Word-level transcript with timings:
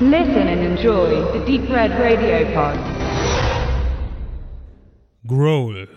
Listen 0.00 0.48
and 0.48 0.60
enjoy 0.60 1.22
the 1.32 1.38
Deep 1.46 1.70
Red 1.70 1.92
Radio 1.92 2.44
Pod. 2.52 2.76
Growl. 5.24 5.88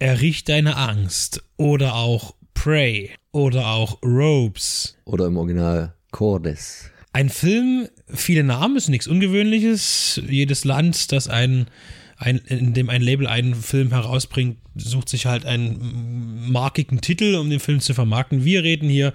Er 0.00 0.20
riecht 0.20 0.48
deine 0.48 0.76
Angst. 0.76 1.44
Oder 1.56 1.94
auch 1.94 2.34
Prey. 2.54 3.12
Oder 3.30 3.68
auch 3.68 4.02
Robes. 4.02 4.98
Oder 5.04 5.26
im 5.26 5.36
Original 5.36 5.94
Cordes. 6.10 6.90
Ein 7.12 7.28
Film, 7.28 7.88
viele 8.08 8.42
Namen, 8.42 8.76
ist 8.76 8.88
nichts 8.88 9.06
Ungewöhnliches. 9.06 10.20
Jedes 10.28 10.64
Land, 10.64 11.12
das 11.12 11.28
ein, 11.28 11.66
ein, 12.16 12.38
in 12.48 12.74
dem 12.74 12.90
ein 12.90 13.00
Label 13.00 13.28
einen 13.28 13.54
Film 13.54 13.90
herausbringt, 13.90 14.58
sucht 14.74 15.08
sich 15.08 15.26
halt 15.26 15.46
einen 15.46 16.50
markigen 16.50 17.00
Titel, 17.00 17.36
um 17.36 17.48
den 17.48 17.60
Film 17.60 17.78
zu 17.78 17.94
vermarkten. 17.94 18.44
Wir 18.44 18.64
reden 18.64 18.88
hier 18.88 19.12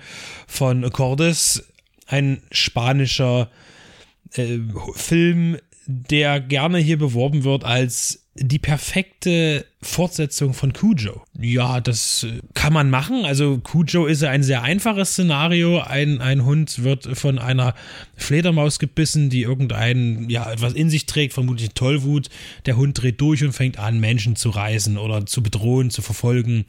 von 0.48 0.90
Cordes, 0.90 1.68
ein 2.08 2.42
spanischer 2.50 3.50
äh, 4.34 4.60
Film, 4.94 5.58
der 5.86 6.40
gerne 6.40 6.78
hier 6.78 6.98
beworben 6.98 7.44
wird 7.44 7.64
als 7.64 8.22
die 8.36 8.60
perfekte 8.60 9.66
Fortsetzung 9.82 10.54
von 10.54 10.72
Cujo. 10.72 11.22
Ja, 11.38 11.82
das 11.82 12.24
äh, 12.24 12.40
kann 12.54 12.72
man 12.72 12.90
machen. 12.90 13.26
Also 13.26 13.60
Cujo 13.60 14.06
ist 14.06 14.24
ein 14.24 14.42
sehr 14.42 14.64
einfaches 14.64 15.12
Szenario. 15.12 15.82
Ein, 15.82 16.22
ein 16.22 16.46
Hund 16.46 16.84
wird 16.84 17.18
von 17.18 17.40
einer 17.40 17.76
Fledermaus 18.16 18.80
gebissen, 18.80 19.30
die 19.30 19.42
irgendein, 19.42 20.30
ja, 20.30 20.50
etwas 20.50 20.74
in 20.74 20.90
sich 20.90 21.08
trägt, 21.08 21.34
vermutlich 21.34 21.72
Tollwut. 21.72 22.30
Der 22.66 22.78
Hund 22.78 23.02
dreht 23.02 23.20
durch 23.20 23.44
und 23.44 23.52
fängt 23.52 23.78
an, 23.78 24.00
Menschen 24.00 24.38
zu 24.38 24.50
reißen 24.50 24.98
oder 24.98 25.26
zu 25.26 25.44
bedrohen, 25.44 25.90
zu 25.90 26.02
verfolgen. 26.02 26.66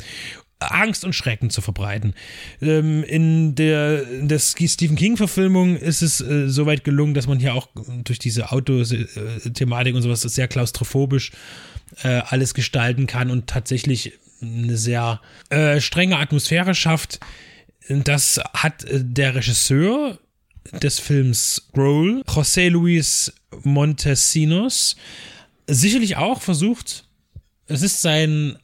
Angst 0.70 1.04
und 1.04 1.14
Schrecken 1.14 1.50
zu 1.50 1.60
verbreiten. 1.60 2.14
Ähm, 2.60 3.02
in 3.04 3.54
der, 3.54 4.08
in 4.08 4.28
der 4.28 4.38
Stephen 4.38 4.96
King-Verfilmung 4.96 5.76
ist 5.76 6.02
es 6.02 6.20
äh, 6.20 6.48
soweit 6.48 6.84
gelungen, 6.84 7.14
dass 7.14 7.26
man 7.26 7.38
hier 7.38 7.54
auch 7.54 7.68
durch 8.04 8.18
diese 8.18 8.52
Auto-Thematik 8.52 9.94
und 9.94 10.02
sowas 10.02 10.22
sehr 10.22 10.48
klaustrophobisch 10.48 11.32
äh, 12.02 12.22
alles 12.26 12.54
gestalten 12.54 13.06
kann 13.06 13.30
und 13.30 13.46
tatsächlich 13.46 14.12
eine 14.40 14.76
sehr 14.76 15.20
äh, 15.50 15.80
strenge 15.80 16.18
Atmosphäre 16.18 16.74
schafft. 16.74 17.20
Das 17.88 18.40
hat 18.54 18.84
äh, 18.84 19.00
der 19.02 19.34
Regisseur 19.34 20.18
des 20.70 21.00
Films 21.00 21.68
Growl, 21.72 22.22
José 22.26 22.68
Luis 22.68 23.32
Montesinos, 23.62 24.96
sicherlich 25.66 26.16
auch 26.16 26.40
versucht. 26.40 27.04
Es 27.66 27.82
ist 27.82 28.02
sein 28.02 28.58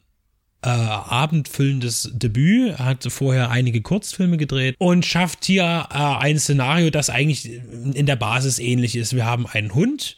äh, 0.61 0.69
abendfüllendes 0.69 2.11
Debüt, 2.13 2.79
hat 2.79 3.05
vorher 3.09 3.49
einige 3.49 3.81
Kurzfilme 3.81 4.37
gedreht 4.37 4.75
und 4.77 5.05
schafft 5.05 5.45
hier 5.45 5.87
äh, 5.91 5.95
ein 5.95 6.37
Szenario, 6.37 6.89
das 6.89 7.09
eigentlich 7.09 7.61
in 7.93 8.05
der 8.05 8.17
Basis 8.17 8.59
ähnlich 8.59 8.95
ist. 8.95 9.15
Wir 9.15 9.25
haben 9.25 9.47
einen 9.47 9.73
Hund, 9.73 10.17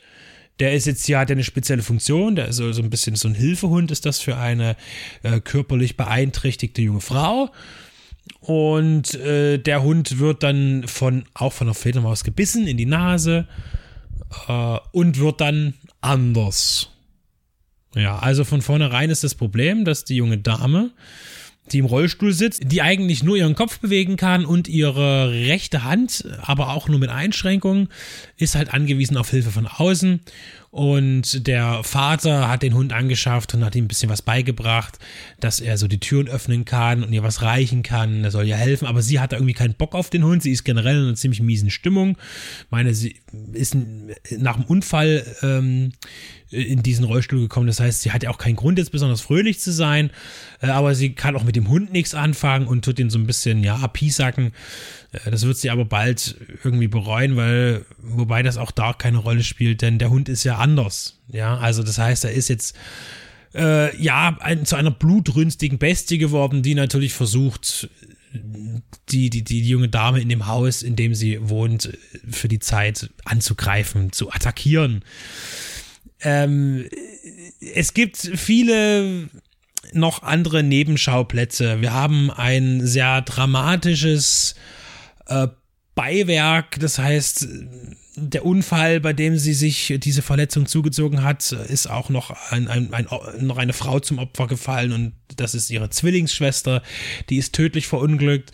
der 0.59 0.73
ist 0.73 0.85
jetzt 0.85 1.07
ja, 1.07 1.19
hat 1.19 1.31
eine 1.31 1.43
spezielle 1.43 1.83
Funktion, 1.83 2.35
der 2.35 2.47
ist 2.47 2.55
so, 2.57 2.71
so 2.71 2.81
ein 2.81 2.89
bisschen 2.89 3.15
so 3.15 3.27
ein 3.27 3.35
Hilfehund, 3.35 3.91
ist 3.91 4.05
das 4.05 4.19
für 4.19 4.37
eine 4.37 4.75
äh, 5.23 5.39
körperlich 5.39 5.97
beeinträchtigte 5.97 6.81
junge 6.81 7.01
Frau. 7.01 7.51
Und 8.39 9.13
äh, 9.15 9.59
der 9.59 9.83
Hund 9.83 10.19
wird 10.19 10.43
dann 10.43 10.87
von, 10.87 11.25
auch 11.33 11.53
von 11.53 11.67
der 11.67 11.73
Fledermaus 11.73 12.23
gebissen 12.23 12.67
in 12.67 12.77
die 12.77 12.85
Nase 12.85 13.47
äh, 14.47 14.77
und 14.91 15.19
wird 15.19 15.41
dann 15.41 15.75
anders. 16.01 16.89
Ja, 17.95 18.19
also 18.19 18.43
von 18.43 18.61
vornherein 18.61 19.09
ist 19.09 19.23
das 19.23 19.35
Problem, 19.35 19.83
dass 19.83 20.05
die 20.05 20.15
junge 20.15 20.37
Dame, 20.37 20.91
die 21.71 21.79
im 21.79 21.85
Rollstuhl 21.85 22.33
sitzt, 22.33 22.63
die 22.65 22.81
eigentlich 22.81 23.23
nur 23.23 23.37
ihren 23.37 23.55
Kopf 23.55 23.79
bewegen 23.79 24.17
kann 24.17 24.45
und 24.45 24.67
ihre 24.67 25.31
rechte 25.31 25.83
Hand, 25.83 26.25
aber 26.41 26.69
auch 26.69 26.89
nur 26.89 26.99
mit 26.99 27.09
Einschränkungen, 27.09 27.89
ist 28.37 28.55
halt 28.55 28.73
angewiesen 28.73 29.17
auf 29.17 29.29
Hilfe 29.29 29.51
von 29.51 29.67
außen. 29.67 30.21
Und 30.71 31.47
der 31.47 31.83
Vater 31.83 32.47
hat 32.47 32.63
den 32.63 32.73
Hund 32.73 32.93
angeschafft 32.93 33.53
und 33.53 33.65
hat 33.65 33.75
ihm 33.75 33.85
ein 33.85 33.87
bisschen 33.89 34.09
was 34.09 34.21
beigebracht, 34.21 34.99
dass 35.41 35.59
er 35.59 35.77
so 35.77 35.89
die 35.89 35.99
Türen 35.99 36.29
öffnen 36.29 36.63
kann 36.63 37.03
und 37.03 37.11
ihr 37.11 37.23
was 37.23 37.41
reichen 37.41 37.83
kann. 37.83 38.23
Er 38.23 38.31
soll 38.31 38.47
ihr 38.47 38.55
helfen, 38.55 38.87
aber 38.87 39.01
sie 39.01 39.19
hat 39.19 39.33
da 39.33 39.35
irgendwie 39.35 39.53
keinen 39.53 39.73
Bock 39.73 39.95
auf 39.95 40.09
den 40.09 40.23
Hund. 40.23 40.41
Sie 40.41 40.51
ist 40.51 40.63
generell 40.63 40.95
in 40.95 41.03
einer 41.07 41.15
ziemlich 41.15 41.41
miesen 41.41 41.69
Stimmung. 41.69 42.17
Meine, 42.69 42.93
sie 42.93 43.17
ist 43.51 43.75
nach 44.37 44.55
dem 44.55 44.63
Unfall 44.63 45.25
ähm, 45.41 45.91
in 46.51 46.83
diesen 46.83 47.03
Rollstuhl 47.03 47.41
gekommen. 47.41 47.67
Das 47.67 47.81
heißt, 47.81 48.01
sie 48.01 48.11
hat 48.11 48.23
ja 48.23 48.29
auch 48.29 48.37
keinen 48.37 48.55
Grund, 48.55 48.77
jetzt 48.77 48.91
besonders 48.91 49.19
fröhlich 49.19 49.59
zu 49.59 49.73
sein, 49.73 50.09
äh, 50.61 50.67
aber 50.67 50.95
sie 50.95 51.15
kann 51.15 51.35
auch 51.35 51.43
mit 51.43 51.50
dem 51.51 51.69
Hund 51.69 51.91
nichts 51.91 52.13
anfangen 52.13 52.67
und 52.67 52.85
tut 52.85 52.99
ihn 52.99 53.09
so 53.09 53.19
ein 53.19 53.27
bisschen, 53.27 53.63
ja, 53.63 53.87
piesacken. 53.87 54.51
Äh, 55.11 55.31
das 55.31 55.45
wird 55.45 55.57
sie 55.57 55.69
aber 55.69 55.85
bald 55.85 56.35
irgendwie 56.63 56.87
bereuen, 56.87 57.35
weil, 57.35 57.85
wobei 57.99 58.43
das 58.43 58.57
auch 58.57 58.71
da 58.71 58.93
keine 58.93 59.17
Rolle 59.17 59.43
spielt, 59.43 59.81
denn 59.81 59.99
der 59.99 60.09
Hund 60.09 60.29
ist 60.29 60.43
ja 60.43 60.57
anders. 60.57 61.19
Ja, 61.27 61.57
also 61.57 61.83
das 61.83 61.97
heißt, 61.97 62.25
er 62.25 62.31
ist 62.31 62.49
jetzt 62.49 62.75
äh, 63.53 63.95
ja 64.01 64.37
ein, 64.39 64.65
zu 64.65 64.75
einer 64.75 64.91
blutrünstigen 64.91 65.77
Bestie 65.77 66.17
geworden, 66.17 66.63
die 66.63 66.75
natürlich 66.75 67.13
versucht, 67.13 67.89
die, 69.09 69.29
die, 69.29 69.43
die 69.43 69.67
junge 69.67 69.89
Dame 69.89 70.21
in 70.21 70.29
dem 70.29 70.47
Haus, 70.47 70.83
in 70.83 70.95
dem 70.95 71.15
sie 71.15 71.37
wohnt, 71.49 71.97
für 72.29 72.47
die 72.47 72.59
Zeit 72.59 73.09
anzugreifen, 73.25 74.11
zu 74.11 74.31
attackieren. 74.31 75.03
Ähm, 76.21 76.85
es 77.73 77.93
gibt 77.93 78.17
viele 78.17 79.29
noch 79.93 80.23
andere 80.23 80.63
Nebenschauplätze. 80.63 81.81
Wir 81.81 81.93
haben 81.93 82.31
ein 82.31 82.85
sehr 82.85 83.21
dramatisches 83.21 84.55
äh, 85.27 85.47
Beiwerk, 85.95 86.79
das 86.79 86.99
heißt, 86.99 87.47
der 88.15 88.45
Unfall, 88.45 88.99
bei 88.99 89.13
dem 89.13 89.37
sie 89.37 89.53
sich 89.53 89.93
diese 89.97 90.21
Verletzung 90.21 90.65
zugezogen 90.65 91.23
hat, 91.23 91.51
ist 91.51 91.89
auch 91.89 92.09
noch, 92.09 92.35
ein, 92.51 92.67
ein, 92.67 92.93
ein, 92.93 93.07
noch 93.39 93.57
eine 93.57 93.73
Frau 93.73 93.99
zum 93.99 94.19
Opfer 94.19 94.47
gefallen 94.47 94.91
und 94.91 95.13
das 95.37 95.55
ist 95.55 95.69
ihre 95.69 95.89
Zwillingsschwester, 95.89 96.81
die 97.29 97.37
ist 97.37 97.53
tödlich 97.53 97.87
verunglückt. 97.87 98.51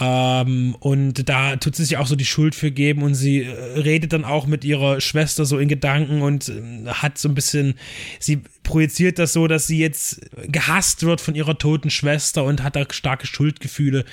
Ähm, 0.00 0.76
und 0.80 1.28
da 1.28 1.56
tut 1.56 1.76
sie 1.76 1.84
sich 1.84 1.96
auch 1.96 2.06
so 2.06 2.16
die 2.16 2.24
Schuld 2.24 2.54
für 2.54 2.70
geben 2.70 3.02
und 3.02 3.14
sie 3.14 3.42
äh, 3.42 3.80
redet 3.80 4.12
dann 4.12 4.24
auch 4.24 4.46
mit 4.46 4.64
ihrer 4.64 5.00
Schwester 5.00 5.44
so 5.44 5.58
in 5.58 5.68
Gedanken 5.68 6.22
und 6.22 6.48
äh, 6.48 6.86
hat 6.86 7.18
so 7.18 7.28
ein 7.28 7.34
bisschen, 7.34 7.74
sie 8.18 8.42
projiziert 8.62 9.18
das 9.18 9.32
so, 9.32 9.46
dass 9.46 9.66
sie 9.66 9.78
jetzt 9.78 10.20
gehasst 10.46 11.02
wird 11.02 11.20
von 11.20 11.34
ihrer 11.34 11.56
toten 11.56 11.90
Schwester 11.90 12.44
und 12.44 12.62
hat 12.62 12.76
da 12.76 12.84
starke 12.90 13.26
Schuldgefühle. 13.26 14.04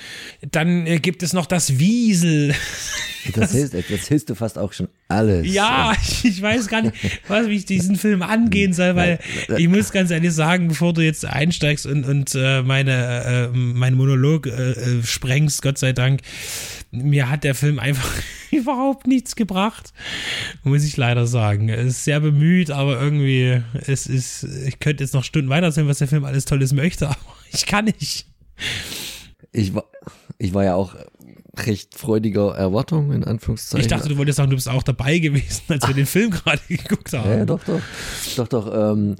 Dann 0.50 0.86
äh, 0.86 0.98
gibt 0.98 1.22
es 1.22 1.32
noch 1.32 1.46
das 1.46 1.78
Wiesel. 1.78 2.54
Das, 3.34 3.52
hilft, 3.52 3.74
das 3.74 4.08
hilfst 4.08 4.30
du 4.30 4.34
fast 4.34 4.55
auch 4.58 4.72
schon 4.72 4.88
alles. 5.08 5.46
Ja, 5.52 5.94
ich 6.22 6.40
weiß 6.40 6.68
gar 6.68 6.82
nicht, 6.82 6.94
was 7.28 7.46
mich 7.46 7.64
diesen 7.64 7.96
Film 7.96 8.22
angehen 8.22 8.72
soll, 8.72 8.96
weil 8.96 9.18
ich 9.56 9.68
muss 9.68 9.92
ganz 9.92 10.10
ehrlich 10.10 10.32
sagen, 10.32 10.68
bevor 10.68 10.92
du 10.92 11.00
jetzt 11.02 11.24
einsteigst 11.24 11.86
und, 11.86 12.04
und 12.04 12.34
äh, 12.34 12.62
meine, 12.62 13.50
äh, 13.52 13.56
meinen 13.56 13.96
Monolog 13.96 14.46
äh, 14.46 14.50
äh, 14.50 15.02
sprengst, 15.02 15.62
Gott 15.62 15.78
sei 15.78 15.92
Dank, 15.92 16.22
mir 16.90 17.30
hat 17.30 17.44
der 17.44 17.54
Film 17.54 17.78
einfach 17.78 18.10
überhaupt 18.50 19.06
nichts 19.06 19.36
gebracht, 19.36 19.92
muss 20.64 20.84
ich 20.84 20.96
leider 20.96 21.26
sagen. 21.26 21.68
Er 21.68 21.78
ist 21.78 22.04
sehr 22.04 22.20
bemüht, 22.20 22.70
aber 22.70 23.00
irgendwie, 23.00 23.62
es 23.86 24.06
ist, 24.06 24.44
ich 24.44 24.80
könnte 24.80 25.04
jetzt 25.04 25.14
noch 25.14 25.24
Stunden 25.24 25.48
weiter 25.48 25.66
erzählen, 25.66 25.88
was 25.88 25.98
der 25.98 26.08
Film 26.08 26.24
alles 26.24 26.44
Tolles 26.44 26.72
möchte, 26.72 27.08
aber 27.08 27.18
ich 27.52 27.66
kann 27.66 27.84
nicht. 27.86 28.26
Ich 29.52 29.74
war, 29.74 29.84
ich 30.38 30.52
war 30.52 30.64
ja 30.64 30.74
auch 30.74 30.94
recht 31.64 31.96
freudiger 31.96 32.54
Erwartung, 32.54 33.12
in 33.12 33.24
Anführungszeichen. 33.24 33.80
Ich 33.80 33.86
dachte, 33.88 34.08
du 34.08 34.16
wolltest 34.16 34.36
sagen, 34.36 34.50
du 34.50 34.56
bist 34.56 34.68
auch 34.68 34.82
dabei 34.82 35.18
gewesen, 35.18 35.62
als 35.68 35.86
wir 35.86 35.94
den 35.94 36.06
Film 36.06 36.30
gerade 36.30 36.60
geguckt 36.68 37.12
haben. 37.12 37.30
Ja, 37.30 37.44
doch, 37.44 37.62
doch. 37.64 37.80
Doch, 38.36 38.48
doch. 38.48 38.92
Ähm, 38.92 39.16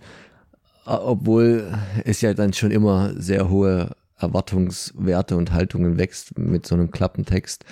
obwohl 0.85 1.73
es 2.05 2.21
ja 2.21 2.35
dann 2.35 2.53
schon 2.53 2.71
immer 2.71 3.13
sehr 3.17 3.49
hohe 3.49 3.91
Erwartungswerte 4.19 5.37
und 5.37 5.53
Haltungen 5.53 5.99
wächst 5.99 6.39
mit 6.39 6.67
so 6.67 6.75
einem 6.75 6.91
Klappentext 6.91 7.65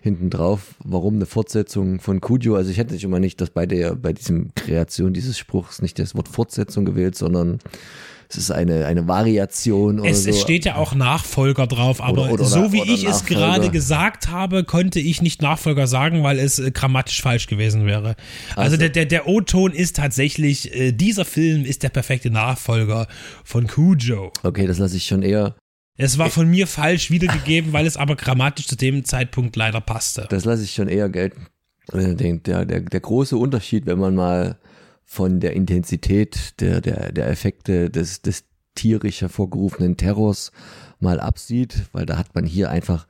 hinten 0.00 0.30
drauf. 0.30 0.74
Warum 0.84 1.16
eine 1.16 1.26
Fortsetzung 1.26 2.00
von 2.00 2.20
Cujo? 2.20 2.54
Also 2.54 2.70
ich 2.70 2.78
hätte 2.78 2.94
nicht 2.94 3.04
immer 3.04 3.18
nicht, 3.18 3.40
dass 3.40 3.50
bei 3.50 3.66
der, 3.66 3.96
bei 3.96 4.12
diesem 4.12 4.54
Kreation 4.54 5.12
dieses 5.12 5.38
Spruchs 5.38 5.82
nicht 5.82 5.98
das 5.98 6.14
Wort 6.14 6.28
Fortsetzung 6.28 6.84
gewählt, 6.84 7.16
sondern 7.16 7.58
es 8.30 8.36
ist 8.36 8.50
eine, 8.50 8.84
eine 8.84 9.08
Variation 9.08 10.00
oder 10.00 10.10
es, 10.10 10.24
so. 10.24 10.30
Es 10.30 10.40
steht 10.40 10.66
ja 10.66 10.76
auch 10.76 10.94
Nachfolger 10.94 11.66
drauf, 11.66 12.02
aber 12.02 12.24
oder, 12.24 12.32
oder, 12.32 12.44
so 12.44 12.72
wie 12.72 12.82
ich 12.82 13.04
es 13.04 13.24
gerade 13.24 13.70
gesagt 13.70 14.28
habe, 14.28 14.64
konnte 14.64 15.00
ich 15.00 15.22
nicht 15.22 15.40
Nachfolger 15.40 15.86
sagen, 15.86 16.22
weil 16.22 16.38
es 16.38 16.58
äh, 16.58 16.70
grammatisch 16.70 17.22
falsch 17.22 17.46
gewesen 17.46 17.86
wäre. 17.86 18.16
Also, 18.50 18.60
also 18.60 18.76
der, 18.76 18.90
der, 18.90 19.06
der 19.06 19.28
O-Ton 19.28 19.72
ist 19.72 19.96
tatsächlich, 19.96 20.74
äh, 20.74 20.92
dieser 20.92 21.24
Film 21.24 21.64
ist 21.64 21.82
der 21.82 21.88
perfekte 21.88 22.30
Nachfolger 22.30 23.06
von 23.44 23.66
Cujo. 23.66 24.30
Okay, 24.42 24.66
das 24.66 24.78
lasse 24.78 24.96
ich 24.96 25.06
schon 25.06 25.22
eher 25.22 25.54
es 26.00 26.16
war 26.16 26.30
von 26.30 26.48
mir 26.48 26.68
falsch 26.68 27.10
wiedergegeben, 27.10 27.72
weil 27.72 27.84
es 27.84 27.96
aber 27.96 28.14
grammatisch 28.14 28.68
zu 28.68 28.76
dem 28.76 29.04
Zeitpunkt 29.04 29.56
leider 29.56 29.80
passte. 29.80 30.26
Das 30.30 30.44
lasse 30.44 30.62
ich 30.62 30.72
schon 30.72 30.86
eher 30.86 31.08
gelten. 31.08 31.48
Äh, 31.92 32.14
der, 32.14 32.64
der, 32.64 32.80
der 32.80 33.00
große 33.00 33.36
Unterschied, 33.36 33.84
wenn 33.86 33.98
man 33.98 34.14
mal 34.14 34.58
von 35.10 35.40
der 35.40 35.54
Intensität 35.54 36.60
der, 36.60 36.82
der, 36.82 37.12
der 37.12 37.28
Effekte 37.28 37.88
des, 37.88 38.20
des 38.20 38.44
tierisch 38.74 39.22
hervorgerufenen 39.22 39.96
Terrors 39.96 40.52
mal 41.00 41.18
absieht, 41.18 41.86
weil 41.92 42.04
da 42.04 42.18
hat 42.18 42.34
man 42.34 42.44
hier 42.44 42.70
einfach 42.70 43.08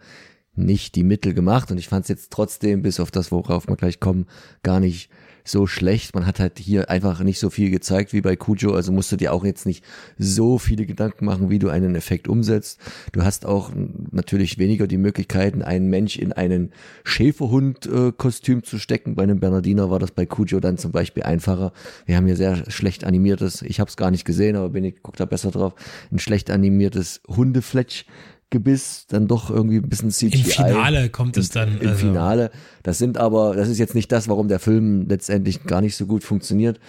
nicht 0.54 0.94
die 0.94 1.02
Mittel 1.02 1.34
gemacht. 1.34 1.72
Und 1.72 1.78
ich 1.78 1.88
fand 1.88 2.04
es 2.04 2.08
jetzt 2.08 2.30
trotzdem, 2.30 2.82
bis 2.82 3.00
auf 3.00 3.10
das, 3.10 3.32
worauf 3.32 3.66
wir 3.66 3.74
gleich 3.74 3.98
kommen, 3.98 4.26
gar 4.62 4.78
nicht 4.78 5.10
so 5.50 5.66
schlecht. 5.66 6.14
Man 6.14 6.26
hat 6.26 6.40
halt 6.40 6.58
hier 6.58 6.90
einfach 6.90 7.20
nicht 7.20 7.38
so 7.38 7.50
viel 7.50 7.70
gezeigt 7.70 8.12
wie 8.12 8.20
bei 8.20 8.36
Cujo, 8.36 8.72
also 8.72 8.92
musst 8.92 9.12
du 9.12 9.16
dir 9.16 9.32
auch 9.32 9.44
jetzt 9.44 9.66
nicht 9.66 9.84
so 10.18 10.58
viele 10.58 10.86
Gedanken 10.86 11.24
machen, 11.24 11.50
wie 11.50 11.58
du 11.58 11.68
einen 11.68 11.94
Effekt 11.94 12.28
umsetzt. 12.28 12.78
Du 13.12 13.22
hast 13.22 13.46
auch 13.46 13.70
natürlich 14.10 14.58
weniger 14.58 14.86
die 14.86 14.98
Möglichkeiten, 14.98 15.62
einen 15.62 15.88
Mensch 15.88 16.18
in 16.18 16.32
einen 16.32 16.72
Schäferhund-Kostüm 17.04 18.62
zu 18.64 18.78
stecken. 18.78 19.14
Bei 19.14 19.22
einem 19.22 19.40
Bernardiner 19.40 19.90
war 19.90 19.98
das 19.98 20.10
bei 20.10 20.26
Cujo 20.26 20.60
dann 20.60 20.78
zum 20.78 20.92
Beispiel 20.92 21.22
einfacher. 21.22 21.72
Wir 22.06 22.16
haben 22.16 22.26
hier 22.26 22.36
sehr 22.36 22.70
schlecht 22.70 23.04
animiertes, 23.04 23.62
ich 23.62 23.80
habe 23.80 23.88
es 23.88 23.96
gar 23.96 24.10
nicht 24.10 24.24
gesehen, 24.24 24.56
aber 24.56 24.70
bin 24.70 24.84
ich 24.84 25.02
guck 25.02 25.16
da 25.16 25.24
besser 25.24 25.50
drauf, 25.50 25.74
ein 26.10 26.18
schlecht 26.18 26.50
animiertes 26.50 27.20
Hundefletsch 27.28 28.04
Gebiss 28.50 29.06
dann 29.08 29.28
doch 29.28 29.50
irgendwie 29.50 29.76
ein 29.76 29.88
bisschen 29.88 30.10
CGI. 30.10 30.38
Im 30.38 30.44
Finale 30.44 31.10
kommt 31.10 31.36
es 31.36 31.50
dann. 31.50 31.80
Im, 31.80 31.88
also. 31.88 32.06
Finale. 32.06 32.50
Das 32.82 32.98
sind 32.98 33.18
aber, 33.18 33.54
das 33.54 33.68
ist 33.68 33.78
jetzt 33.78 33.94
nicht 33.94 34.10
das, 34.10 34.28
warum 34.28 34.48
der 34.48 34.58
Film 34.58 35.06
letztendlich 35.08 35.64
gar 35.64 35.80
nicht 35.80 35.96
so 35.96 36.06
gut 36.06 36.24
funktioniert. 36.24 36.80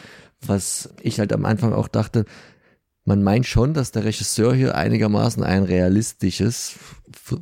Was 0.46 0.90
ich 1.02 1.20
halt 1.20 1.34
am 1.34 1.44
Anfang 1.44 1.74
auch 1.74 1.90
dachte, 1.90 2.26
man 3.06 3.24
meint 3.24 3.46
schon, 3.46 3.74
dass 3.74 3.92
der 3.92 4.06
Regisseur 4.06 4.54
hier 4.54 4.76
einigermaßen 4.76 5.44
ein 5.44 5.64
realistisches 5.64 6.76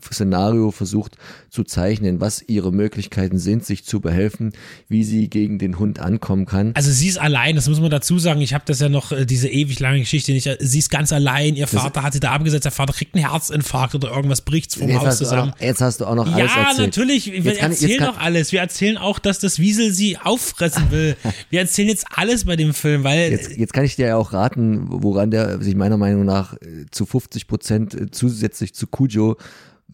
Szenario 0.04 0.72
versucht 0.72 1.18
zu 1.50 1.64
zeichnen, 1.64 2.20
was 2.20 2.44
ihre 2.48 2.72
Möglichkeiten 2.72 3.38
sind, 3.40 3.66
sich 3.66 3.86
zu 3.86 4.00
behelfen, 4.00 4.54
wie 4.88 5.04
sie 5.04 5.30
gegen 5.30 5.60
den 5.60 5.80
Hund 5.80 6.00
ankommen 6.00 6.46
kann. 6.46 6.72
Also 6.76 6.92
sie 6.92 7.08
ist 7.08 7.18
allein, 7.18 7.56
das 7.56 7.68
muss 7.68 7.80
man 7.80 7.90
dazu 7.90 8.20
sagen. 8.20 8.42
Ich 8.42 8.54
habe 8.54 8.64
das 8.68 8.80
ja 8.80 8.90
noch, 8.90 9.12
äh, 9.12 9.26
diese 9.26 9.48
ewig 9.48 9.80
lange 9.80 10.00
Geschichte 10.00 10.32
nicht. 10.32 10.50
Sie 10.60 10.80
ist 10.80 10.90
ganz 10.90 11.12
allein, 11.12 11.56
ihr 11.56 11.68
Vater 11.68 12.04
hat 12.04 12.14
sie 12.14 12.20
da 12.20 12.32
abgesetzt, 12.32 12.66
der 12.66 12.72
Vater 12.72 12.94
kriegt 12.94 13.16
einen 13.16 13.30
Herzinfarkt 13.30 13.96
oder 13.96 14.12
irgendwas 14.12 14.42
bricht 14.42 14.76
vom 14.76 14.88
jetzt 14.88 15.00
Haus 15.00 15.18
zusammen. 15.18 15.52
Noch, 15.52 15.62
jetzt 15.62 15.82
hast 15.82 16.02
du 16.02 16.06
auch 16.06 16.16
noch 16.16 16.32
alles 16.32 16.52
ja, 16.54 16.62
erzählt. 16.62 16.78
Ja, 16.78 16.86
natürlich, 16.86 17.44
wir 17.44 17.56
kann, 17.56 17.72
erzählen 17.72 18.04
noch 18.04 18.20
alles. 18.20 18.52
Wir 18.52 18.60
erzählen 18.60 18.98
auch, 18.98 19.20
dass 19.20 19.40
das 19.40 19.60
Wiesel 19.60 19.92
sie 19.92 20.18
auffressen 20.18 20.92
will. 20.92 21.16
wir 21.50 21.60
erzählen 21.60 21.90
jetzt 21.90 22.06
alles 22.14 22.46
bei 22.46 22.56
dem 22.56 22.74
Film, 22.74 23.04
weil... 23.04 23.32
Jetzt, 23.32 23.52
jetzt 23.58 23.74
kann 23.74 23.86
ich 23.86 23.96
dir 23.96 24.08
ja 24.08 24.16
auch 24.18 24.34
raten, 24.34 24.86
woran 24.88 25.32
der 25.32 25.47
sich 25.62 25.76
meiner 25.76 25.98
Meinung 25.98 26.26
nach 26.26 26.54
äh, 26.56 26.86
zu 26.92 27.06
50 27.06 27.48
Prozent 27.48 27.94
äh, 27.94 28.12
zusätzlich 28.12 28.74
zu 28.74 28.88
Cujo 28.88 29.38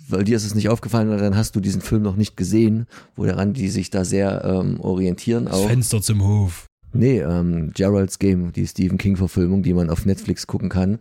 weil 0.08 0.24
dir 0.24 0.36
ist 0.36 0.46
es 0.46 0.56
nicht 0.56 0.70
aufgefallen, 0.70 1.18
dann 1.18 1.38
hast 1.38 1.56
du 1.56 1.60
diesen 1.60 1.82
Film 1.82 2.02
noch 2.02 2.16
nicht 2.16 2.36
gesehen, 2.36 2.88
wo 3.16 3.26
daran 3.26 3.54
die 3.54 3.70
sich 3.70 3.90
da 3.90 4.04
sehr 4.04 4.44
ähm, 4.44 4.80
orientieren. 4.80 5.46
Das 5.46 5.62
Fenster 5.62 6.02
zum 6.02 6.24
Hof. 6.24 6.68
Nee, 6.94 7.20
ähm, 7.20 7.72
Gerald's 7.74 8.20
Game, 8.20 8.52
die 8.54 8.68
Stephen 8.68 8.98
King-Verfilmung, 8.98 9.64
die 9.64 9.74
man 9.74 9.90
auf 9.90 10.06
Netflix 10.06 10.46
gucken 10.46 10.70
kann. 10.70 11.00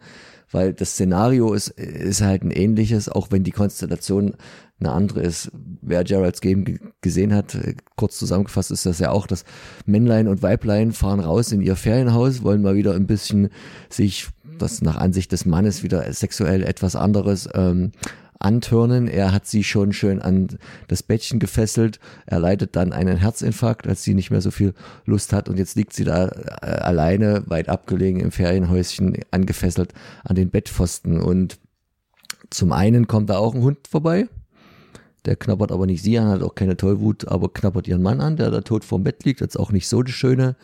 Weil 0.52 0.74
das 0.74 0.92
Szenario 0.92 1.52
ist, 1.54 1.68
ist 1.68 2.20
halt 2.20 2.42
ein 2.44 2.50
ähnliches, 2.50 3.08
auch 3.08 3.28
wenn 3.30 3.42
die 3.42 3.50
Konstellation 3.50 4.34
eine 4.80 4.92
andere 4.92 5.20
ist. 5.20 5.50
Wer 5.80 6.04
Gerald's 6.04 6.40
Game 6.40 6.78
gesehen 7.00 7.34
hat, 7.34 7.54
äh, 7.54 7.74
kurz 7.96 8.18
zusammengefasst 8.18 8.70
ist 8.70 8.86
das 8.86 8.98
ja 8.98 9.10
auch, 9.10 9.26
dass 9.26 9.44
Männlein 9.86 10.28
und 10.28 10.42
Weiblein 10.42 10.92
fahren 10.92 11.20
raus 11.20 11.52
in 11.52 11.60
ihr 11.60 11.76
Ferienhaus, 11.76 12.42
wollen 12.42 12.62
mal 12.62 12.74
wieder 12.74 12.94
ein 12.94 13.06
bisschen 13.06 13.48
sich, 13.88 14.28
das 14.58 14.82
nach 14.82 14.96
Ansicht 14.96 15.32
des 15.32 15.46
Mannes 15.46 15.82
wieder 15.82 16.12
sexuell 16.12 16.62
etwas 16.62 16.94
anderes 16.94 17.48
ähm, 17.54 17.92
antörnen. 18.42 19.08
Er 19.08 19.32
hat 19.32 19.46
sie 19.46 19.64
schon 19.64 19.92
schön 19.92 20.20
an 20.20 20.48
das 20.88 21.02
Bettchen 21.02 21.38
gefesselt. 21.38 22.00
Er 22.26 22.40
leidet 22.40 22.76
dann 22.76 22.92
einen 22.92 23.16
Herzinfarkt, 23.16 23.86
als 23.86 24.02
sie 24.02 24.14
nicht 24.14 24.30
mehr 24.30 24.40
so 24.40 24.50
viel 24.50 24.74
Lust 25.04 25.32
hat. 25.32 25.48
Und 25.48 25.58
jetzt 25.58 25.76
liegt 25.76 25.92
sie 25.92 26.04
da 26.04 26.28
äh, 26.28 26.66
alleine, 26.66 27.44
weit 27.46 27.68
abgelegen 27.68 28.20
im 28.20 28.32
Ferienhäuschen, 28.32 29.18
angefesselt 29.30 29.94
an 30.24 30.36
den 30.36 30.50
Bettpfosten. 30.50 31.20
Und 31.20 31.58
zum 32.50 32.72
einen 32.72 33.06
kommt 33.06 33.30
da 33.30 33.38
auch 33.38 33.54
ein 33.54 33.62
Hund 33.62 33.86
vorbei. 33.88 34.28
Der 35.24 35.36
knabbert 35.36 35.70
aber 35.70 35.86
nicht 35.86 36.02
sie 36.02 36.18
an, 36.18 36.28
hat 36.28 36.42
auch 36.42 36.56
keine 36.56 36.76
Tollwut, 36.76 37.28
aber 37.28 37.52
knabbert 37.52 37.86
ihren 37.86 38.02
Mann 38.02 38.20
an, 38.20 38.36
der 38.36 38.50
da 38.50 38.60
tot 38.60 38.84
vorm 38.84 39.04
Bett 39.04 39.24
liegt. 39.24 39.40
Das 39.40 39.50
ist 39.50 39.56
auch 39.56 39.70
nicht 39.70 39.88
so 39.88 40.00
eine 40.00 40.08
schöne 40.08 40.56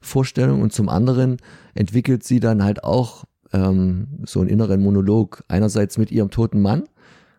Vorstellung. 0.00 0.62
Und 0.62 0.72
zum 0.72 0.88
anderen 0.88 1.38
entwickelt 1.74 2.22
sie 2.22 2.38
dann 2.38 2.62
halt 2.62 2.84
auch 2.84 3.24
ähm, 3.52 4.06
so 4.24 4.40
einen 4.40 4.50
inneren 4.50 4.80
Monolog. 4.82 5.42
Einerseits 5.48 5.98
mit 5.98 6.12
ihrem 6.12 6.30
toten 6.30 6.62
Mann, 6.62 6.84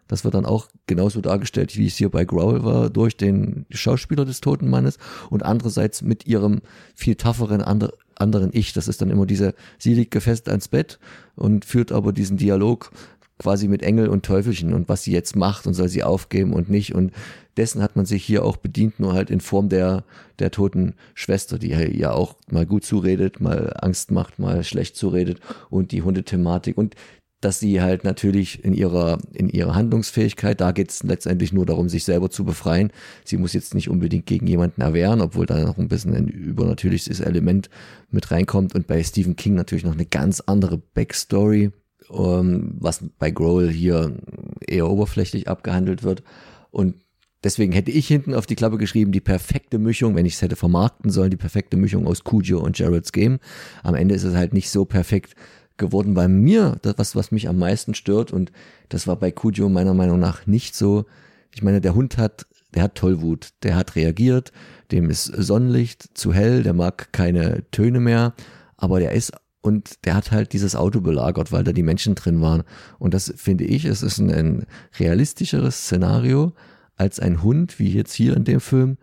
das 0.07 0.23
wird 0.23 0.35
dann 0.35 0.45
auch 0.45 0.67
genauso 0.87 1.21
dargestellt, 1.21 1.77
wie 1.77 1.87
es 1.87 1.97
hier 1.97 2.09
bei 2.09 2.25
Growl 2.25 2.63
war, 2.63 2.89
durch 2.89 3.17
den 3.17 3.65
Schauspieler 3.71 4.25
des 4.25 4.41
toten 4.41 4.69
Mannes 4.69 4.97
und 5.29 5.43
andererseits 5.43 6.01
mit 6.01 6.27
ihrem 6.27 6.61
viel 6.93 7.15
tougheren 7.15 7.61
andre, 7.61 7.93
anderen 8.15 8.51
Ich. 8.53 8.73
Das 8.73 8.87
ist 8.87 9.01
dann 9.01 9.09
immer 9.09 9.25
diese, 9.25 9.55
sie 9.77 9.93
liegt 9.93 10.11
gefesselt 10.11 10.49
ans 10.49 10.67
Bett 10.67 10.99
und 11.35 11.65
führt 11.65 11.91
aber 11.91 12.13
diesen 12.13 12.37
Dialog 12.37 12.91
quasi 13.37 13.67
mit 13.67 13.83
Engel 13.83 14.07
und 14.07 14.25
Teufelchen 14.25 14.73
und 14.73 14.87
was 14.87 15.03
sie 15.03 15.11
jetzt 15.11 15.35
macht 15.35 15.67
und 15.67 15.73
soll 15.73 15.89
sie 15.89 16.03
aufgeben 16.03 16.53
und 16.53 16.69
nicht 16.69 16.95
und 16.95 17.11
dessen 17.57 17.81
hat 17.81 17.95
man 17.95 18.05
sich 18.05 18.23
hier 18.23 18.45
auch 18.45 18.57
bedient, 18.57 18.99
nur 18.99 19.13
halt 19.13 19.29
in 19.29 19.41
Form 19.41 19.69
der, 19.69 20.03
der 20.39 20.51
toten 20.51 20.95
Schwester, 21.13 21.57
die 21.57 21.69
ja 21.69 22.11
auch 22.11 22.35
mal 22.49 22.65
gut 22.65 22.85
zuredet, 22.85 23.41
mal 23.41 23.73
Angst 23.81 24.11
macht, 24.11 24.39
mal 24.39 24.63
schlecht 24.63 24.95
zuredet 24.95 25.39
und 25.69 25.91
die 25.91 26.01
Hundethematik 26.01 26.77
und 26.77 26.95
dass 27.45 27.59
sie 27.59 27.79
halt 27.79 28.03
natürlich 28.03 28.65
in 28.65 28.73
ihrer, 28.73 29.19
in 29.31 29.49
ihrer 29.49 29.75
Handlungsfähigkeit, 29.75 30.59
da 30.59 30.71
geht 30.71 30.89
es 30.89 31.03
letztendlich 31.03 31.53
nur 31.53 31.67
darum, 31.67 31.89
sich 31.89 32.03
selber 32.03 32.31
zu 32.31 32.43
befreien. 32.43 32.91
Sie 33.23 33.37
muss 33.37 33.53
jetzt 33.53 33.75
nicht 33.75 33.87
unbedingt 33.87 34.25
gegen 34.25 34.47
jemanden 34.47 34.81
erwehren, 34.81 35.21
obwohl 35.21 35.45
da 35.45 35.63
noch 35.63 35.77
ein 35.77 35.87
bisschen 35.87 36.15
ein 36.15 36.27
übernatürliches 36.27 37.19
Element 37.19 37.69
mit 38.09 38.31
reinkommt 38.31 38.73
und 38.73 38.87
bei 38.87 39.03
Stephen 39.03 39.35
King 39.35 39.53
natürlich 39.53 39.85
noch 39.85 39.93
eine 39.93 40.07
ganz 40.07 40.39
andere 40.39 40.79
Backstory, 40.79 41.69
ähm, 42.11 42.77
was 42.79 43.05
bei 43.19 43.29
Grohl 43.29 43.69
hier 43.69 44.17
eher 44.67 44.89
oberflächlich 44.89 45.47
abgehandelt 45.47 46.01
wird. 46.01 46.23
Und 46.71 46.95
Deswegen 47.43 47.73
hätte 47.73 47.91
ich 47.91 48.07
hinten 48.07 48.33
auf 48.33 48.47
die 48.47 48.55
Klappe 48.55 48.79
geschrieben, 48.79 49.11
die 49.11 49.21
perfekte 49.21 49.77
Mischung, 49.77 50.15
wenn 50.15 50.25
ich 50.25 50.33
es 50.33 50.41
hätte 50.41 50.55
vermarkten 50.55 51.11
sollen, 51.11 51.29
die 51.29 51.37
perfekte 51.37 51.77
Mischung 51.77 52.07
aus 52.07 52.23
Cujo 52.23 52.57
und 52.57 52.75
Gerald's 52.75 53.11
Game. 53.11 53.37
Am 53.83 53.93
Ende 53.93 54.15
ist 54.15 54.23
es 54.23 54.33
halt 54.33 54.51
nicht 54.51 54.71
so 54.71 54.83
perfekt, 54.85 55.35
geworden 55.77 56.13
bei 56.13 56.27
mir, 56.27 56.77
das, 56.81 56.95
was, 56.97 57.15
was 57.15 57.31
mich 57.31 57.47
am 57.47 57.57
meisten 57.57 57.93
stört. 57.93 58.31
Und 58.31 58.51
das 58.89 59.07
war 59.07 59.15
bei 59.15 59.31
Cujo 59.31 59.69
meiner 59.69 59.93
Meinung 59.93 60.19
nach 60.19 60.45
nicht 60.47 60.75
so. 60.75 61.05
Ich 61.53 61.63
meine, 61.63 61.81
der 61.81 61.95
Hund 61.95 62.17
hat, 62.17 62.45
der 62.73 62.83
hat 62.83 62.95
Tollwut, 62.95 63.49
der 63.63 63.75
hat 63.75 63.95
reagiert, 63.95 64.51
dem 64.91 65.09
ist 65.09 65.25
Sonnenlicht 65.25 66.17
zu 66.17 66.33
hell, 66.33 66.63
der 66.63 66.73
mag 66.73 67.11
keine 67.11 67.63
Töne 67.71 67.99
mehr, 67.99 68.33
aber 68.77 68.99
der 68.99 69.13
ist 69.13 69.31
und 69.61 70.05
der 70.05 70.13
hat 70.13 70.31
halt 70.31 70.53
dieses 70.53 70.75
Auto 70.75 71.01
belagert, 71.01 71.51
weil 71.51 71.63
da 71.63 71.73
die 71.73 71.81
Menschen 71.81 72.13
drin 72.13 72.39
waren. 72.39 72.61
Und 72.99 73.15
das 73.15 73.33
finde 73.35 73.63
ich, 73.63 73.85
es 73.85 74.03
ist 74.03 74.19
ein, 74.19 74.29
ein 74.29 74.65
realistischeres 74.99 75.85
Szenario 75.85 76.53
als 76.97 77.19
ein 77.19 77.41
Hund, 77.41 77.79
wie 77.79 77.91
jetzt 77.91 78.13
hier 78.13 78.37
in 78.37 78.43
dem 78.43 78.59
Film, 78.59 78.97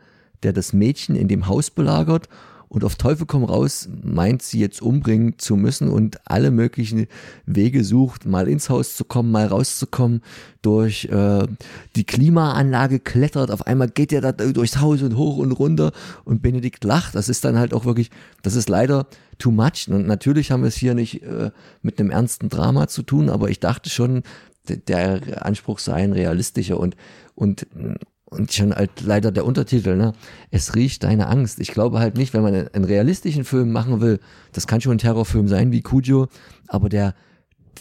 der 0.44 0.52
das 0.52 0.72
Mädchen 0.72 1.16
in 1.16 1.26
dem 1.26 1.48
Haus 1.48 1.70
belagert 1.70 2.28
und 2.72 2.84
auf 2.84 2.96
Teufel 2.96 3.26
komm 3.26 3.44
raus 3.44 3.86
meint 4.02 4.40
sie 4.40 4.58
jetzt 4.58 4.80
umbringen 4.80 5.34
zu 5.36 5.56
müssen 5.56 5.90
und 5.90 6.18
alle 6.24 6.50
möglichen 6.50 7.06
Wege 7.44 7.84
sucht, 7.84 8.24
mal 8.24 8.48
ins 8.48 8.70
Haus 8.70 8.96
zu 8.96 9.04
kommen, 9.04 9.30
mal 9.30 9.46
rauszukommen, 9.46 10.22
durch 10.62 11.04
äh, 11.04 11.46
die 11.96 12.04
Klimaanlage 12.04 12.98
klettert, 12.98 13.50
auf 13.50 13.66
einmal 13.66 13.90
geht 13.90 14.10
er 14.10 14.22
da 14.22 14.32
durchs 14.32 14.80
Haus 14.80 15.02
und 15.02 15.18
hoch 15.18 15.36
und 15.36 15.52
runter. 15.52 15.92
Und 16.24 16.40
Benedikt 16.40 16.82
lacht. 16.84 17.14
Das 17.14 17.28
ist 17.28 17.44
dann 17.44 17.58
halt 17.58 17.74
auch 17.74 17.84
wirklich, 17.84 18.10
das 18.42 18.56
ist 18.56 18.70
leider 18.70 19.06
too 19.36 19.50
much. 19.50 19.88
Und 19.88 20.06
natürlich 20.06 20.50
haben 20.50 20.62
wir 20.62 20.68
es 20.68 20.76
hier 20.76 20.94
nicht 20.94 21.22
äh, 21.24 21.50
mit 21.82 22.00
einem 22.00 22.10
ernsten 22.10 22.48
Drama 22.48 22.88
zu 22.88 23.02
tun, 23.02 23.28
aber 23.28 23.50
ich 23.50 23.60
dachte 23.60 23.90
schon, 23.90 24.22
der 24.66 25.44
Anspruch 25.44 25.78
sei 25.78 26.04
ein 26.04 26.12
realistischer. 26.12 26.80
Und 26.80 26.96
und 27.34 27.66
und 28.32 28.52
schon 28.52 28.74
halt 28.74 29.02
leider 29.02 29.30
der 29.30 29.44
Untertitel, 29.44 29.96
ne? 29.96 30.12
Es 30.50 30.74
riecht 30.74 31.04
deine 31.04 31.28
Angst. 31.28 31.60
Ich 31.60 31.68
glaube 31.68 31.98
halt 31.98 32.16
nicht, 32.16 32.34
wenn 32.34 32.42
man 32.42 32.68
einen 32.68 32.84
realistischen 32.84 33.44
Film 33.44 33.72
machen 33.72 34.00
will, 34.00 34.20
das 34.52 34.66
kann 34.66 34.80
schon 34.80 34.92
ein 34.92 34.98
Terrorfilm 34.98 35.48
sein 35.48 35.72
wie 35.72 35.82
Cujo, 35.82 36.28
aber 36.68 36.88
der 36.88 37.14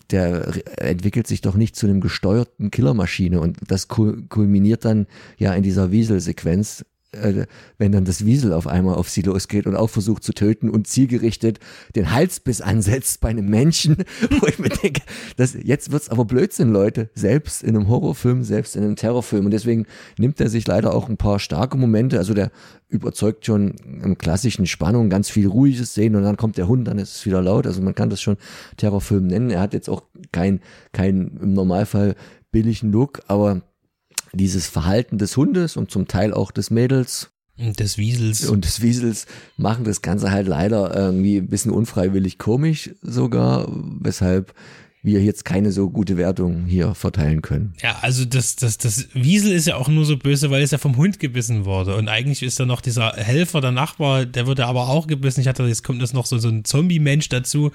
der 0.10 0.48
entwickelt 0.78 1.28
sich 1.28 1.42
doch 1.42 1.56
nicht 1.56 1.76
zu 1.76 1.88
einem 1.88 2.02
gesteuerten 2.02 2.72
Killermaschine 2.72 3.40
und 3.40 3.58
das 3.68 3.88
kulminiert 3.88 4.86
dann 4.86 5.08
ja 5.38 5.54
in 5.54 5.64
dieser 5.64 5.92
Wieselsequenz, 5.92 6.86
äh, 7.14 7.46
wenn 7.78 7.92
dann 7.92 8.06
das 8.06 8.26
Wiesel 8.26 8.54
auf 8.54 8.68
einmal 8.68 8.96
auf 8.96 9.10
sie 9.10 9.22
losgeht 9.22 9.68
und 9.68 9.76
auch 9.76 9.90
versucht 9.90 10.24
zu 10.24 10.34
töten 10.34 10.70
und 10.70 10.88
zielgerichtet 10.88 11.60
den 11.96 12.12
Halsbiss 12.12 12.62
ansetzt 12.62 13.20
bei 13.22 13.30
einem 13.30 13.50
Menschen, 13.50 13.98
wo 14.40 14.48
ich 14.48 14.60
mir 14.60 14.70
denke, 14.70 15.02
das, 15.36 15.56
jetzt 15.62 15.92
wird's 15.92 16.10
aber 16.10 16.26
Blödsinn, 16.26 16.72
Leute, 16.72 17.10
selbst 17.14 17.64
in 17.64 17.76
einem 17.76 17.90
Horrorfilm, 17.90 18.44
selbst 18.44 18.76
in 18.76 18.84
einem 18.84 18.96
Terrorfilm. 18.96 19.46
Und 19.46 19.52
deswegen 19.52 19.86
nimmt 20.18 20.40
er 20.40 20.50
sich 20.50 20.66
leider 20.68 20.94
auch 20.94 21.10
ein 21.10 21.18
paar 21.18 21.40
starke 21.40 21.78
Momente, 21.78 22.18
also 22.18 22.34
der 22.34 22.52
überzeugt 22.88 23.46
schon 23.46 23.76
im 24.04 24.18
klassischen 24.18 24.68
Spannung, 24.68 25.10
ganz 25.10 25.30
viel 25.30 25.48
ruhiges 25.48 25.94
Sehen 25.94 26.16
und 26.16 26.24
dann 26.24 26.38
kommt 26.38 26.58
der 26.58 26.68
Hund, 26.68 26.88
dann 26.88 26.98
ist 26.98 27.16
es 27.16 27.26
wieder 27.26 27.42
laut, 27.42 27.66
also 27.66 27.82
man 27.82 27.96
kann 27.96 28.10
das 28.10 28.22
schon 28.22 28.38
Terrorfilm 28.78 29.28
nennen, 29.28 29.50
er 29.50 29.62
hat 29.62 29.74
jetzt 29.74 29.90
auch 29.90 30.04
kein, 30.32 30.60
kein 30.92 31.40
im 31.42 31.54
Normalfall 31.54 32.16
billigen 32.52 32.92
Look, 32.92 33.22
aber 33.28 33.62
dieses 34.34 34.68
Verhalten 34.68 35.18
des 35.18 35.38
Hundes 35.38 35.78
und 35.78 35.92
zum 35.92 36.08
Teil 36.08 36.34
auch 36.34 36.52
des 36.52 36.72
Mädels 36.72 37.32
und 37.58 37.80
des 37.80 37.98
Wiesels. 37.98 38.50
Und 38.50 38.66
des 38.66 38.82
Wiesels 38.82 39.28
machen 39.58 39.84
das 39.84 40.02
Ganze 40.02 40.32
halt 40.32 40.48
leider 40.48 40.96
irgendwie 40.96 41.38
ein 41.38 41.48
bisschen 41.48 41.72
unfreiwillig 41.72 42.38
komisch 42.38 42.92
sogar, 43.02 43.68
weshalb 44.00 44.54
wir 45.04 45.22
jetzt 45.24 45.46
keine 45.46 45.72
so 45.72 45.90
gute 45.90 46.16
Wertung 46.16 46.66
hier 46.66 46.94
verteilen 46.94 47.42
können. 47.42 47.74
Ja, 47.82 47.98
also 48.02 48.24
das, 48.24 48.56
das, 48.56 48.78
das 48.78 49.08
Wiesel 49.14 49.52
ist 49.52 49.66
ja 49.66 49.76
auch 49.76 49.88
nur 49.88 50.06
so 50.06 50.16
böse, 50.16 50.52
weil 50.52 50.62
es 50.62 50.70
ja 50.70 50.78
vom 50.78 50.96
Hund 50.96 51.20
gebissen 51.20 51.66
wurde. 51.66 51.96
Und 51.96 52.08
eigentlich 52.08 52.44
ist 52.44 52.60
da 52.60 52.68
noch 52.68 52.82
dieser 52.82 53.14
Helfer, 53.14 53.62
der 53.62 53.72
Nachbar, 53.72 54.26
der 54.26 54.46
wurde 54.46 54.68
aber 54.68 54.90
auch 54.90 55.08
gebissen. 55.08 55.42
Ich 55.42 55.48
hatte, 55.48 55.64
jetzt 55.64 55.84
kommt 55.84 56.04
das 56.04 56.14
noch 56.14 56.28
so, 56.28 56.38
so 56.38 56.50
ein 56.50 56.66
Zombie-Mensch 56.66 57.30
dazu. 57.30 57.72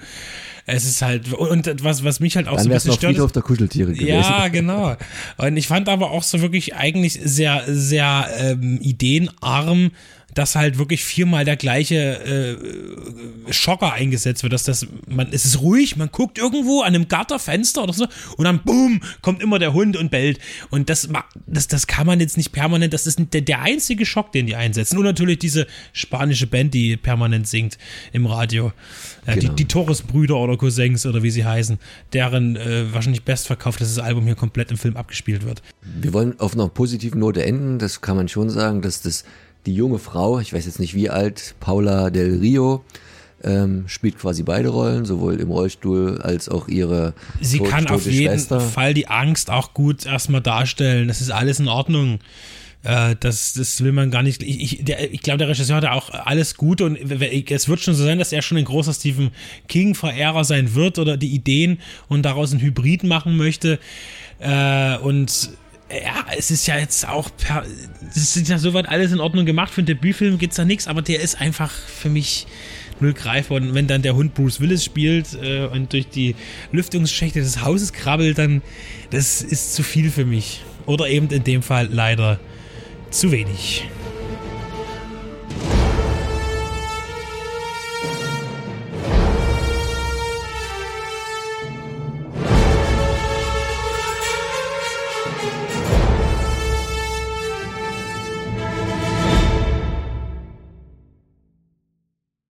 Es 0.65 0.85
ist 0.85 1.01
halt, 1.01 1.33
und 1.33 1.83
was, 1.83 2.05
was 2.05 2.21
mich 2.21 2.37
halt 2.37 2.47
auch 2.47 2.55
Dann 2.55 2.63
so 2.63 2.69
ein 2.69 2.73
bisschen 2.73 2.91
noch 2.91 2.97
stört. 2.97 3.13
Friedhof 3.13 3.31
der 3.33 3.43
Kuscheltiere 3.43 3.91
gewesen. 3.91 4.07
Ja, 4.07 4.47
genau. 4.47 4.95
Und 5.37 5.57
ich 5.57 5.67
fand 5.67 5.89
aber 5.89 6.11
auch 6.11 6.23
so 6.23 6.41
wirklich 6.41 6.75
eigentlich 6.75 7.19
sehr, 7.23 7.63
sehr 7.67 8.27
ähm, 8.37 8.79
ideenarm, 8.81 9.91
dass 10.37 10.55
halt 10.55 10.77
wirklich 10.77 11.03
viermal 11.03 11.45
der 11.45 11.55
gleiche 11.55 11.95
äh, 11.95 13.51
Schocker 13.51 13.93
eingesetzt 13.93 14.43
wird, 14.43 14.53
dass 14.53 14.63
das, 14.63 14.85
man, 15.07 15.29
es 15.31 15.45
ist 15.45 15.61
ruhig, 15.61 15.95
man 15.95 16.11
guckt 16.11 16.37
irgendwo 16.37 16.81
an 16.81 16.93
einem 16.93 17.07
Gatterfenster 17.07 17.83
oder 17.83 17.93
so 17.93 18.05
und 18.37 18.45
dann 18.45 18.61
boom, 18.63 19.01
kommt 19.21 19.41
immer 19.41 19.57
der 19.57 19.73
Hund 19.73 19.97
und 19.97 20.11
bellt. 20.11 20.39
Und 20.69 20.89
das, 20.89 21.09
das, 21.47 21.67
das 21.67 21.87
kann 21.87 22.05
man 22.05 22.19
jetzt 22.19 22.37
nicht 22.37 22.51
permanent, 22.51 22.93
das 22.93 23.07
ist 23.07 23.19
der, 23.33 23.41
der 23.41 23.61
einzige 23.61 24.05
Schock, 24.05 24.31
den 24.31 24.45
die 24.45 24.55
einsetzen. 24.55 24.97
Und 24.97 25.05
natürlich 25.05 25.39
diese 25.39 25.65
spanische 25.91 26.45
Band, 26.45 26.73
die 26.75 26.97
permanent 26.97 27.47
singt 27.47 27.79
im 28.11 28.27
Radio. 28.27 28.71
Äh, 29.25 29.37
Genau. 29.39 29.53
Die, 29.53 29.63
die 29.63 29.67
Torres-Brüder 29.67 30.37
oder 30.37 30.57
Cousins 30.57 31.05
oder 31.05 31.21
wie 31.23 31.31
sie 31.31 31.45
heißen, 31.45 31.79
deren 32.13 32.55
äh, 32.55 32.93
wahrscheinlich 32.93 33.23
bestverkauftes 33.23 33.99
Album 33.99 34.25
hier 34.25 34.35
komplett 34.35 34.71
im 34.71 34.77
Film 34.77 34.95
abgespielt 34.97 35.45
wird. 35.45 35.61
Wir 35.81 36.13
wollen 36.13 36.39
auf 36.39 36.53
einer 36.53 36.69
positiven 36.69 37.19
Note 37.19 37.43
enden. 37.43 37.79
Das 37.79 38.01
kann 38.01 38.15
man 38.15 38.27
schon 38.27 38.49
sagen, 38.49 38.81
dass 38.81 39.01
das 39.01 39.25
die 39.67 39.73
junge 39.75 39.99
Frau, 39.99 40.39
ich 40.39 40.53
weiß 40.53 40.65
jetzt 40.65 40.79
nicht 40.79 40.95
wie 40.95 41.09
alt, 41.09 41.53
Paula 41.59 42.09
del 42.09 42.39
Rio, 42.39 42.83
ähm, 43.43 43.83
spielt 43.87 44.17
quasi 44.17 44.41
beide 44.41 44.69
Rollen, 44.69 45.05
sowohl 45.05 45.39
im 45.39 45.51
Rollstuhl 45.51 46.19
als 46.23 46.49
auch 46.49 46.67
ihre 46.67 47.13
Sie 47.39 47.59
tot- 47.59 47.69
kann 47.69 47.87
auf 47.87 48.05
jeden 48.07 48.25
Schwester. 48.27 48.59
Fall 48.59 48.95
die 48.95 49.07
Angst 49.07 49.51
auch 49.51 49.75
gut 49.75 50.05
erstmal 50.07 50.41
darstellen. 50.41 51.07
Das 51.07 51.21
ist 51.21 51.29
alles 51.29 51.59
in 51.59 51.67
Ordnung. 51.67 52.17
Äh, 52.83 53.15
das, 53.19 53.53
das 53.53 53.83
will 53.83 53.91
man 53.91 54.09
gar 54.09 54.23
nicht. 54.23 54.41
Ich, 54.41 54.59
ich, 54.79 54.89
ich 54.89 55.21
glaube, 55.21 55.37
der 55.37 55.49
Regisseur 55.49 55.75
hat 55.77 55.85
auch 55.85 56.09
alles 56.09 56.55
gut 56.57 56.81
und 56.81 56.95
es 56.97 57.67
wird 57.67 57.79
schon 57.79 57.93
so 57.93 58.03
sein, 58.03 58.17
dass 58.17 58.31
er 58.31 58.41
schon 58.41 58.57
ein 58.57 58.65
großer 58.65 58.93
Stephen 58.93 59.29
King-Verehrer 59.67 60.43
sein 60.43 60.73
wird 60.73 60.97
oder 60.97 61.15
die 61.17 61.29
Ideen 61.35 61.79
und 62.07 62.23
daraus 62.23 62.51
einen 62.51 62.61
Hybrid 62.61 63.03
machen 63.03 63.37
möchte. 63.37 63.77
Äh, 64.39 64.97
und 64.97 65.51
ja, 65.91 66.25
es 66.37 66.51
ist 66.51 66.67
ja 66.67 66.77
jetzt 66.77 67.07
auch 67.07 67.29
per. 67.37 67.65
Es 68.09 68.35
ist 68.35 68.49
ja 68.49 68.57
soweit 68.57 68.89
alles 68.89 69.11
in 69.11 69.19
Ordnung 69.19 69.45
gemacht. 69.45 69.73
Für 69.73 69.79
einen 69.79 69.87
Debütfilm 69.87 70.37
gibt's 70.37 70.57
da 70.57 70.65
nichts, 70.65 70.87
aber 70.87 71.01
der 71.01 71.21
ist 71.21 71.39
einfach 71.39 71.71
für 71.71 72.09
mich 72.09 72.47
null 72.99 73.13
greifbar. 73.13 73.57
Und 73.57 73.73
wenn 73.73 73.87
dann 73.87 74.01
der 74.01 74.15
Hund 74.15 74.33
Bruce 74.33 74.59
Willis 74.59 74.83
spielt 74.83 75.33
äh, 75.41 75.65
und 75.65 75.93
durch 75.93 76.09
die 76.09 76.35
Lüftungsschächte 76.71 77.39
des 77.39 77.63
Hauses 77.63 77.93
krabbelt, 77.93 78.37
dann 78.37 78.61
das 79.11 79.41
ist 79.41 79.75
zu 79.75 79.83
viel 79.83 80.11
für 80.11 80.25
mich. 80.25 80.63
Oder 80.85 81.07
eben 81.09 81.29
in 81.29 81.43
dem 81.43 81.61
Fall 81.61 81.87
leider 81.91 82.39
zu 83.09 83.31
wenig. 83.31 83.85